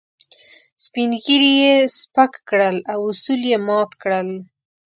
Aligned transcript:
سپين 0.85 1.09
ږيري 1.23 1.53
يې 1.61 1.73
سپک 1.99 2.31
کړل 2.49 2.77
او 2.93 2.99
اصول 3.11 3.41
يې 3.51 3.57
مات 3.67 3.89
کړل. 4.01 4.29